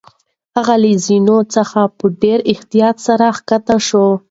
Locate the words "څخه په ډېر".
1.55-2.39